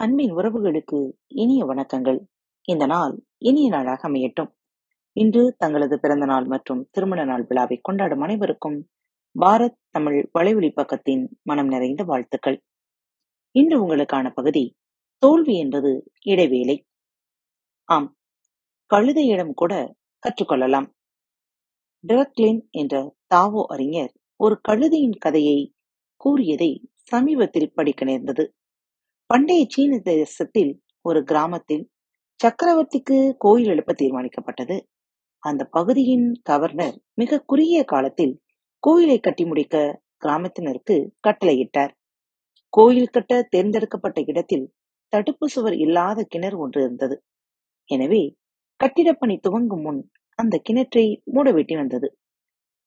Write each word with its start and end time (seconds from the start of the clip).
அன்பின் 0.00 0.34
உறவுகளுக்கு 0.34 1.12
இனிய 1.26 1.66
வணக்கங்கள். 1.66 2.18
இந்த 2.62 2.86
நாள் 2.86 3.24
இனிய 3.38 3.68
நாளாக 3.68 4.08
அமையட்டும். 4.08 4.50
இன்று 5.12 5.54
தங்களது 5.58 6.00
பிறந்த 6.00 6.24
நாள் 6.24 6.44
மற்றும் 6.44 6.88
திருமண 6.90 7.24
நாள் 7.24 7.44
விழாவை 7.48 7.78
கொண்டாடும் 7.82 8.20
அனைவருக்கும் 8.20 8.88
பாரத் 9.40 9.78
தமிழ் 9.90 10.30
வலைவழி 10.38 10.72
பக்கத்தின் 10.76 11.26
மனம் 11.42 11.66
நிறைந்த 11.66 12.04
வாழ்த்துக்கள். 12.04 12.62
இன்று 13.50 13.86
உங்களுக்கான 13.86 14.30
பகுதி 14.34 14.76
தோல்வி 15.18 15.58
என்பது 15.58 16.10
இடைவேளை. 16.22 16.86
ஆம் 17.84 18.16
கழுதையிடம் 18.94 19.52
கூட 19.54 19.96
கற்றுக்கொள்ளலாம். 20.22 20.86
டிரக்லின் 22.08 22.70
என்ற 22.70 23.16
தாவோ 23.26 23.64
அறிஞர் 23.68 24.12
ஒரு 24.36 24.60
கழுதையின் 24.68 25.18
கதையை 25.18 25.74
கூறியதை 26.16 26.88
சமீபத்தில் 27.02 27.72
படிக்க 27.74 28.04
நேர்ந்தது. 28.04 28.52
பண்டைய 29.30 29.62
சீன 29.68 29.94
தேசத்தில் 30.04 30.70
ஒரு 31.04 31.20
கிராமத்தில் 31.22 31.82
சக்கரவர்த்திக்கு 32.40 33.16
கோயில் 33.38 33.70
எழுப்ப 33.70 33.92
தீர்மானிக்கப்பட்டது. 33.92 34.76
அந்த 35.42 35.62
பகுதியின் 35.66 36.28
கவர்னர் 36.42 36.96
மிக 37.14 37.40
குறுகிய 37.40 37.80
காலத்தில் 37.84 38.34
கோயிலை 38.82 39.18
கட்டி 39.20 39.44
முடிக்க 39.44 39.76
கிராமத்தினருக்கு 40.18 40.96
கட்டளையிட்டார். 41.26 41.92
கோயில் 42.72 43.10
கட்ட 43.10 43.42
தேர்ந்தெடுக்கப்பட்ட 43.48 44.20
இடத்தில் 44.26 44.64
தடுப்பு 45.12 45.46
சுவர் 45.48 45.76
இல்லாத 45.76 46.24
கிணறு 46.28 46.56
ஒன்று 46.58 46.80
இருந்தது. 46.82 47.16
எனவே 47.88 48.22
கட்டிடப்பணி 48.80 49.36
துவங்கும் 49.40 49.80
முன் 49.80 50.00
அந்த 50.38 50.54
கிணற்றை 50.68 51.04
மூட 51.24 51.46
வேண்டி 51.52 51.76
வந்தது. 51.76 52.08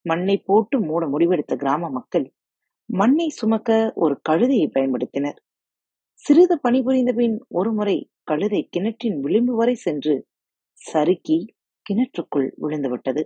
மண்ணை 0.05 0.37
போட்டு 0.45 0.75
மூட 0.81 1.05
முடிவெடுத்த 1.07 1.55
கிராம 1.55 1.89
மக்கள் 1.89 2.27
மண்ணை 2.89 3.29
சுமக்க 3.29 3.71
ஒரு 3.95 4.15
கழுதையை 4.29 4.67
பயன்படுத்தினர். 4.73 5.39
சிறிது 6.25 6.55
பணிபுரிந்த 6.57 7.13
பின் 7.13 7.45
ஒருமுறை 7.49 8.09
கழுதை 8.23 8.69
கிணற்றின் 8.69 9.19
விளிம்பு 9.19 9.55
வரை 9.55 9.75
சென்று 9.75 10.27
சறுக்கி 10.81 11.37
கிணற்றுக்குள் 11.85 12.47
விழுந்துவிட்டது. 12.61 13.21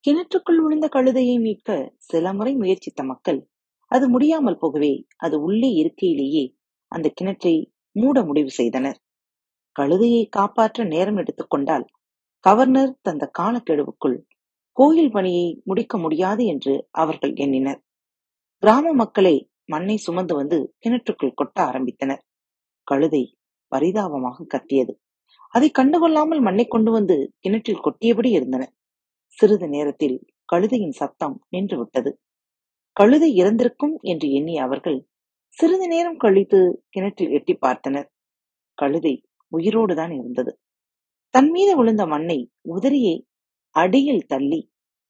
கிணற்றுக்குள் 0.00 0.60
விழுந்த 0.62 0.88
கழுதையை 0.88 1.38
மீட்க 1.38 1.92
சில 1.96 2.32
முறை 2.32 2.54
முயற்சித்த 2.54 3.02
மக்கள் 3.04 3.40
அது 3.84 4.08
முடியாமல் 4.08 4.58
போகவே 4.58 5.06
அது 5.16 5.40
உள்ளே 5.40 5.70
இருக்கையிலேயே 5.82 6.44
அந்த 6.88 7.12
கிணற்றை 7.20 7.54
மூட 7.92 8.24
முடிவு 8.24 8.50
செய்தனர். 8.50 8.98
கழுதையை 9.76 10.28
காப்பாற்ற 10.28 10.84
நேரம் 10.84 11.16
எடுத்துக்கொண்டால் 11.16 11.86
கவர்னர் 12.44 12.98
தந்த 13.02 13.30
காலக்கெடுவுக்குள் 13.38 14.18
கோயில் 14.72 15.10
பணியை 15.10 15.60
முடிக்க 15.64 15.98
முடியாது 15.98 16.44
என்று 16.44 16.88
அவர்கள் 16.90 17.34
எண்ணினர். 17.34 17.80
கிராம 18.62 18.92
மக்களை 18.92 19.49
மண்ணை 19.72 19.96
சுமந்து 19.96 20.34
வந்து 20.34 20.58
கிணற்றுக்குள் 20.82 21.38
கொட்ட 21.40 21.58
ஆரம்பித்தனர். 21.68 22.22
கழுதை 22.86 23.22
பரிதாபமாக 23.72 24.46
கத்தியது. 24.46 24.92
அதை 25.54 25.68
கண்டுகொள்ளாமல் 25.78 26.40
மண்ணை 26.40 26.64
கொண்டு 26.66 26.90
வந்து 26.90 27.16
கிணற்றில் 27.38 27.84
கொட்டியபடி 27.84 28.30
இருந்தன. 28.30 28.62
சிறிது 29.38 29.66
நேரத்தில் 29.68 30.16
கழுதையின் 30.52 30.96
சத்தம் 31.00 31.36
நின்று 31.48 31.76
விட்டது 31.78 32.10
கழுதை 32.96 33.30
இறந்திருக்கும் 33.34 33.94
என்று 34.02 34.26
எண்ணிய 34.30 34.62
அவர்கள் 34.62 34.98
சிறிது 35.58 35.86
நேரம் 35.88 36.16
கழித்து 36.16 36.60
கிணற்றில் 36.88 37.30
எட்டி 37.30 37.54
பார்த்தனர். 37.66 38.08
கழுதை 38.78 39.14
உயிரோடுதான் 39.52 40.12
இருந்தது. 40.18 40.52
தன் 41.34 41.50
மீது 41.50 41.72
விழுந்த 41.76 42.02
மண்ணை 42.06 42.38
உதறியே 42.74 43.14
அடியில் 43.76 44.26
தள்ளி 44.26 44.60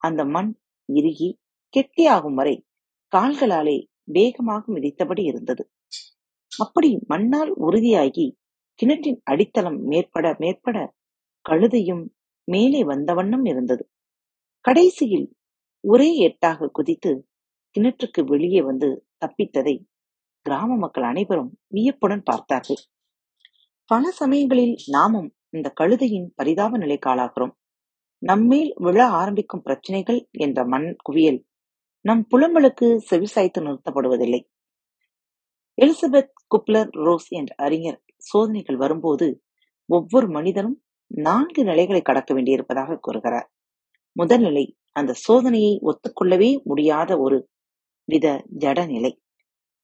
அந்த 0.02 0.20
மண் 0.24 0.50
இறுகி 0.88 1.28
கெட்டியாகும் 1.74 2.36
வரை 2.40 2.56
கால்களாலே 3.12 3.78
வேகமாக 4.04 4.72
மிதித்தபடி 4.72 5.22
இருந்தது. 5.22 5.70
அப்படி 6.58 6.98
மண்ணால் 7.08 7.52
உறுதியாகி 7.60 8.26
கிணற்றின் 8.74 9.20
அடித்தளம் 9.24 9.78
மேற்பட 9.82 10.36
மேற்பட 10.38 10.94
கழுதையும் 11.46 12.04
மேலே 12.44 12.84
வந்த 12.84 13.14
வண்ணம் 13.14 13.44
இருந்தது. 13.44 13.84
கடைசியில் 14.60 15.32
ஒரே 15.80 16.08
எட்டாக 16.28 16.68
குதித்து 16.68 17.28
கிணற்றுக்கு 17.76 18.24
வெளியே 18.24 18.62
வந்து 18.62 19.06
தப்பித்ததை 19.24 19.86
கிராம 20.46 20.76
மக்கள் 20.76 21.02
அனைவரும் 21.02 21.58
வியப்புடன் 21.66 22.22
பார்த்தார்கள். 22.22 22.80
பல 23.84 24.10
சமயங்களில் 24.10 24.76
நாமும் 24.86 25.34
இந்த 25.50 25.72
கழுதையின் 25.80 26.28
பரிதாப 26.34 26.78
நிலைக்கு 26.78 27.10
ஆளாகிறோம். 27.10 27.54
நம்மேல் 28.18 28.72
விழ 28.76 29.06
ஆரம்பிக்கும் 29.06 29.62
பிரச்சனைகள் 29.62 30.28
என்ற 30.30 30.64
மண் 30.64 30.96
குவியல் 31.02 31.46
நம் 32.00 32.26
புலம்பலுக்கு 32.30 32.98
செவிசாய்த்து 33.10 33.60
நிறுத்தப்படுவதில்லை. 33.60 34.40
எலிசபெத் 35.82 36.32
குப்லர் 36.46 36.88
ரோஸ் 36.90 37.28
என்ற 37.28 37.54
அறிஞர் 37.56 38.02
சோதனைகள் 38.16 38.76
வரும்போது 38.76 39.42
ஒவ்வொரு 39.86 40.28
மனிதனும் 40.28 40.82
நான்கு 41.06 41.64
நிலைகளை 41.64 42.02
கடக்க 42.02 42.34
வேண்டியிருப்பதாக 42.34 42.96
கூறுகிறார். 42.96 43.52
முதல் 44.12 44.40
நிலை 44.40 44.76
அந்த 44.92 45.14
சோதனையை 45.28 45.78
ஒத்துக்கொள்ளவே 45.82 46.62
முடியாத 46.62 47.18
ஒரு 47.18 47.48
வித 48.04 48.46
ஜட 48.58 48.86
நிலை. 48.86 49.22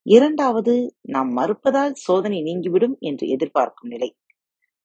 இரண்டாவது 0.02 0.96
நாம் 1.00 1.36
மறுப்பதால் 1.36 1.92
சோதனை 1.92 2.42
நீங்கிவிடும் 2.42 2.96
என்று 3.00 3.28
எதிர்பார்க்கும் 3.28 3.88
நிலை. 3.88 4.16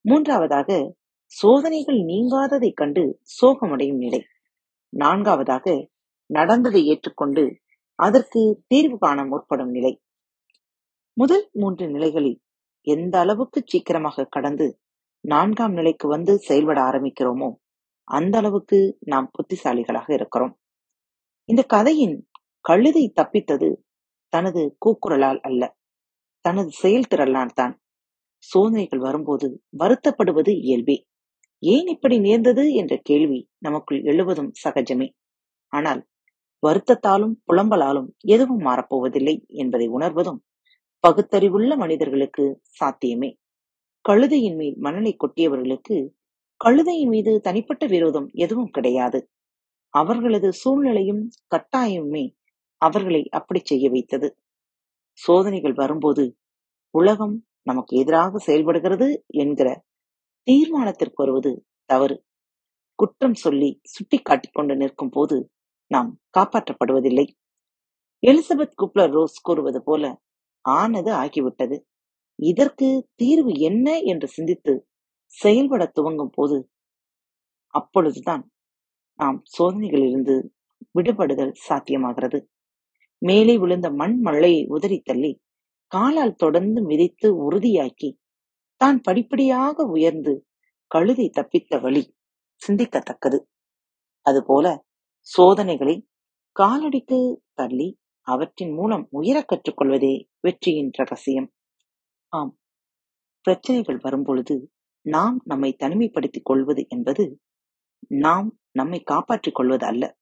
மூன்றாவதாக 0.01 0.95
சோதனைகள் 1.25 1.95
நீங்காததைக் 1.95 2.73
கண்டு 2.73 3.19
சோகமடையும் 3.41 3.97
நிலை. 3.97 4.23
நான்காவதாக 4.89 5.89
நடந்ததை 6.31 6.81
ஏற்றுக்கொண்டு 6.85 7.43
அதற்கு 7.99 8.41
தீர்வு 8.67 8.97
காண 8.97 9.19
முற்படும் 9.25 9.71
நிலை. 9.71 9.93
முதல் 11.17 11.45
மூன்று 11.53 11.85
நிலைகளில் 11.87 12.39
எந்த 12.87 13.15
அளவுக்கு 13.19 13.59
சீக்கிரமாக 13.65 14.27
கடந்து 14.29 14.67
நான்காம் 15.23 15.73
நிலைக்கு 15.73 16.05
வந்து 16.07 16.33
செயல்பட 16.39 16.79
ஆரம்பிக்கிறோமோ 16.81 17.49
அந்த 18.07 18.35
அளவுக்கு 18.37 18.77
நாம் 19.05 19.27
புத்திசாலிகளாக 19.35 20.07
இருக்கிறோம். 20.13 20.53
இந்த 21.49 21.61
கதையின் 21.73 22.15
கழுதை 22.65 23.03
தப்பித்தது 23.19 23.69
தனது 24.33 24.61
கூக்குரலால் 24.85 25.39
அல்ல 25.39 25.63
தனது 26.45 26.71
செயல்திறனால் 26.83 27.53
தான். 27.53 27.73
சோதனைகள் 28.43 28.99
வரும்போது 28.99 29.47
வருத்தப்படுவது 29.79 30.51
இயல்பே. 30.61 30.97
ஏன் 31.63 31.87
இப்படி 31.87 32.15
நேர்ந்தது 32.19 32.63
என்ற 32.73 32.93
கேள்வி 33.03 33.39
நமக்குள் 33.57 33.99
எழுவதும் 34.03 34.51
சகஜமே. 34.63 35.07
ஆனால் 35.73 36.01
வருத்தத்தாலும் 36.67 37.35
புலம்பலாலும் 37.47 38.09
எதுவும் 38.25 38.63
மாறப்போவதில்லை 38.65 39.35
என்பதை 39.53 39.87
உணர்வதும் 39.87 40.39
பகுத்தறிவுள்ள 41.03 41.75
மனிதர்களுக்கு 41.75 42.61
சாத்தியமே. 42.69 43.29
கழுதையின் 44.05 44.55
மேல் 44.55 44.77
மணலை 44.77 45.15
கொட்டியவர்களுக்கு 45.15 45.97
கழுதையின் 46.61 47.09
மீது 47.09 47.31
தனிப்பட்ட 47.41 47.85
விரோதம் 47.85 48.27
எதுவும் 48.33 48.69
கிடையாது. 48.69 49.19
அவர்களது 49.93 50.53
சூழ்நிலையும் 50.53 51.23
கட்டாயமுமே 51.55 52.25
அவர்களை 52.81 53.29
அப்படி 53.29 53.61
செய்ய 53.63 53.89
வைத்தது. 53.89 54.27
சோதனைகள் 55.19 55.73
வரும்போது 55.73 56.23
உலகம் 56.93 57.35
நமக்கு 57.61 57.97
எதிராக 57.97 58.37
செயல்படுகிறது 58.37 59.07
என்கிற 59.27 59.67
தீர்மானத்திற்கு 60.47 61.13
வருவது 61.13 61.51
தவறு. 61.85 62.15
குற்றம் 62.95 63.33
சொல்லி 63.33 63.69
சுட்டி 63.83 64.17
காட்டிக்கொண்டு 64.17 64.75
நிற்கும் 64.75 65.09
போது 65.09 65.37
நாம் 65.91 66.09
காப்பாற்றப்படுவதில்லை. 66.37 67.25
எலிசபெத் 68.23 68.77
குப்லர் 68.81 69.11
ரோஸ் 69.11 69.41
கூறுவது 69.41 69.79
போல 69.83 70.03
ஆனது 70.65 71.11
ஆகிவிட்டது. 71.13 71.77
இதற்கு 72.39 72.87
தீர்வு 73.15 73.53
என்ன 73.59 73.87
என்று 74.01 74.27
சிந்தித்து 74.27 74.73
செயல்பட 75.37 75.83
துவங்கும் 75.85 76.33
போது 76.33 76.57
அப்பொழுதுதான் 77.73 78.43
நாம் 79.19 79.37
சோதனைகளிலிருந்து 79.57 80.35
விடுபடுதல் 80.91 81.53
சாத்தியமாகிறது. 81.67 82.39
மேலே 83.21 83.57
விழுந்த 83.57 83.87
மண் 83.91 84.15
மழையை 84.19 84.63
உதறி 84.67 84.99
தள்ளி 84.99 85.31
காலால் 85.91 86.35
தொடர்ந்து 86.35 86.79
மிதித்து 86.81 87.27
உறுதியாக்கி 87.45 88.09
தான் 88.81 88.99
படிப்படியாக 89.01 89.83
உயர்ந்து 89.85 90.33
கழுதை 90.91 91.27
தப்பித்த 91.29 91.81
வழி 91.81 92.03
சிந்திக்கத்தக்கது. 92.61 93.39
அதுபோல 94.25 94.65
சோதனைகளை 95.21 96.07
காலடித்து 96.51 97.43
தள்ளி 97.53 97.99
அவற்றின் 98.21 98.73
மூலம் 98.73 99.07
உயர 99.09 99.45
கற்றுக்கொள்வதே 99.45 100.25
வெற்றியின் 100.39 100.91
ரகசியம். 100.93 101.53
ஆம். 102.27 102.59
பிரச்சனைகள் 103.41 103.99
வரும்பொழுது 104.01 104.71
நாம் 105.05 105.41
நம்மை 105.45 105.75
தனிமைப்படுத்திக் 105.79 106.43
கொள்வது 106.43 106.85
என்பது 106.89 107.41
நாம் 108.07 108.59
நம்மை 108.71 108.99
காப்பாற்றிக் 108.99 109.55
கொள்வது 109.55 109.85
அல்ல 109.85 110.17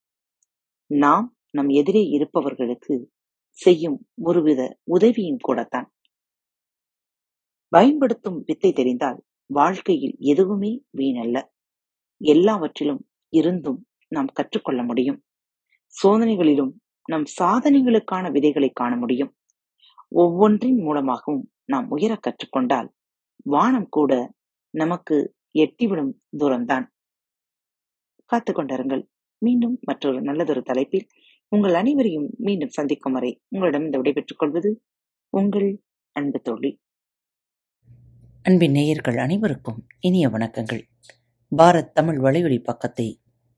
நாம் 0.87 1.37
நம் 1.51 1.69
எதிரே 1.69 2.01
இருப்பவர்களுக்கு 2.01 3.11
செய்யும் 3.49 4.07
ஒருவித 4.21 4.79
உதவியும் 4.83 5.41
கூடத்தான். 5.41 5.91
பயன்படுத்தும் 7.71 8.43
வித்தை 8.45 8.71
தெரிந்தால் 8.71 9.23
வாழ்க்கையில் 9.45 10.15
எதுவுமே 10.19 10.83
வீணல்ல. 10.97 11.37
எல்லாவற்றிலும் 12.21 13.09
இருந்தும் 13.33 13.79
நாம் 14.09 14.25
கற்றுக்கொள்ள 14.25 14.83
முடியும். 14.83 15.23
சோதனைகளிலும் 16.03 16.71
நம் 17.05 17.23
சாதனைகளுக்கான 17.41 18.31
விதைகளை 18.31 18.69
காண 18.69 18.95
முடியும். 18.95 19.35
ஒவ்வொன்றின் 20.07 20.77
மூலமாகவும் 20.77 21.51
நாம் 21.65 21.89
உயரக் 21.89 22.23
கற்றுக்கொண்டால் 22.23 22.89
வானம் 23.43 23.87
கூட 23.89 24.33
நமக்கு 24.69 25.35
எட்டிவிடும் 25.53 26.11
தூரம்தான். 26.37 26.85
காத்து 28.25 28.53
கொண்டிருங்கள். 28.53 29.07
மீண்டும் 29.37 29.79
மற்றொரு 29.81 30.21
நல்லதொரு 30.21 30.61
தலைப்பில் 30.61 31.07
உங்கள் 31.47 31.73
அனைவரையும் 31.73 32.29
மீண்டும் 32.37 32.69
சந்திக்கும் 32.69 33.13
வரை 33.13 33.41
உங்களிடம் 33.47 33.83
இந்த 33.83 33.97
விடைபெற்றுக் 33.97 34.39
கொள்வது 34.39 34.83
உங்கள் 35.29 35.81
அன்பு 36.11 36.39
தோழி. 36.39 36.81
அன்பின் 38.43 38.71
நேயர்கள் 38.71 39.17
அனைவருக்கும் 39.17 39.87
இனிய 39.99 40.27
வணக்கங்கள். 40.27 40.81
பாரத் 41.57 41.91
தமிழ் 41.91 42.17
வலையொலி 42.17 42.63
பக்கத்தை 42.63 43.19